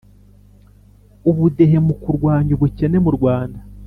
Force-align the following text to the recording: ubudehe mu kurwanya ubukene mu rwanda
ubudehe 1.29 1.77
mu 1.85 1.93
kurwanya 2.01 2.51
ubukene 2.57 2.97
mu 3.05 3.11
rwanda 3.17 3.59